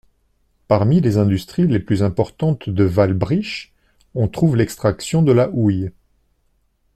[0.67, 3.69] Parmi les industries les plus importantes de Wałbrzych
[4.15, 5.91] on trouve l'extraction de la houille.